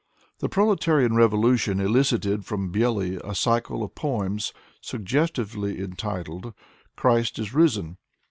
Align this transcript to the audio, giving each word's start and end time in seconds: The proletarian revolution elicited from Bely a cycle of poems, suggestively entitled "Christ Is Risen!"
The 0.39 0.49
proletarian 0.49 1.15
revolution 1.15 1.79
elicited 1.79 2.43
from 2.43 2.71
Bely 2.71 3.19
a 3.23 3.35
cycle 3.35 3.83
of 3.83 3.93
poems, 3.93 4.51
suggestively 4.81 5.79
entitled 5.79 6.55
"Christ 6.95 7.37
Is 7.37 7.53
Risen!" 7.53 7.97